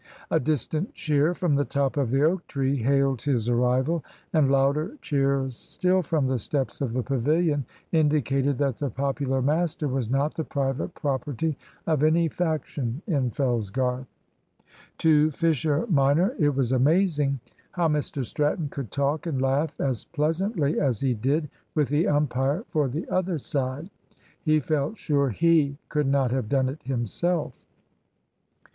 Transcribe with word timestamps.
A 0.31 0.39
distant 0.39 0.95
cheer 0.95 1.35
from 1.35 1.53
the 1.53 1.63
top 1.63 1.95
of 1.95 2.09
the 2.09 2.23
oak 2.23 2.47
tree 2.47 2.75
hailed 2.77 3.21
his 3.21 3.47
arrival, 3.49 4.03
and 4.33 4.49
louder 4.49 4.97
cheers 4.99 5.55
still 5.55 6.01
from 6.01 6.25
the 6.25 6.39
steps 6.39 6.81
of 6.81 6.93
the 6.93 7.03
pavilion 7.03 7.65
indicated 7.91 8.57
that 8.57 8.77
the 8.77 8.89
popular 8.89 9.43
master 9.43 9.87
was 9.87 10.09
not 10.09 10.33
the 10.33 10.43
private 10.43 10.95
property 10.95 11.55
of 11.85 12.03
any 12.03 12.27
faction 12.27 13.03
in 13.05 13.29
Fellsgarth. 13.29 14.07
To 14.97 15.29
Fisher 15.29 15.85
minor 15.85 16.33
it 16.39 16.55
was 16.55 16.71
amazing 16.71 17.39
how 17.73 17.87
Mr 17.87 18.25
Stratton 18.25 18.69
could 18.69 18.89
talk 18.91 19.27
and 19.27 19.39
laugh 19.39 19.79
as 19.79 20.05
pleasantly 20.05 20.79
as 20.79 20.99
he 20.99 21.13
did 21.13 21.47
with 21.75 21.89
the 21.89 22.07
umpire 22.07 22.65
for 22.69 22.87
the 22.87 23.07
other 23.07 23.37
side. 23.37 23.91
He 24.41 24.59
felt 24.59 24.97
sure 24.97 25.29
he 25.29 25.77
could 25.89 26.07
not 26.07 26.31
have 26.31 26.49
done 26.49 26.69
it 26.69 26.81
himself. 26.81 27.67